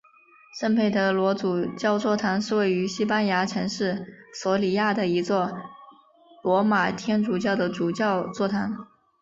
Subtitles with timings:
[0.59, 5.51] 圣佩德罗主教座堂是位于西班牙城市索里亚的一座
[6.43, 8.87] 罗马天主教的主教座堂。